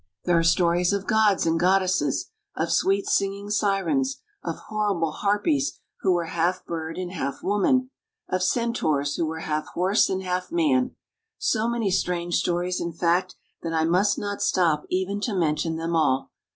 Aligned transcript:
There 0.25 0.39
are 0.39 0.43
stories 0.43 0.93
of 0.93 1.05
gods 1.05 1.45
and 1.45 1.59
goddesses, 1.59 2.31
of 2.55 2.71
sweet 2.71 3.05
singing 3.05 3.51
sirens, 3.51 4.19
of 4.43 4.55
horrible 4.67 5.11
harpies 5.11 5.79
who 5.99 6.11
were 6.13 6.23
half 6.25 6.65
bird 6.65 6.97
and 6.97 7.11
half 7.11 7.43
woman, 7.43 7.91
of 8.27 8.41
centaurs 8.41 9.15
who 9.17 9.27
were 9.27 9.41
half 9.41 9.67
horse 9.75 10.09
and 10.09 10.23
half 10.23 10.51
man; 10.51 10.95
so 11.37 11.69
many 11.69 11.91
strange 11.91 12.37
stories, 12.37 12.81
in 12.81 12.93
fact, 12.93 13.35
that 13.61 13.73
I 13.73 13.83
must 13.85 14.17
not 14.17 14.41
stop 14.41 14.85
even 14.89 15.21
to 15.21 15.35
mention 15.35 15.75
them 15.75 15.95
all. 15.95 16.31